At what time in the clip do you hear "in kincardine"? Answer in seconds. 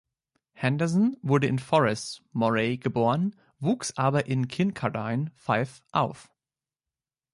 4.25-5.31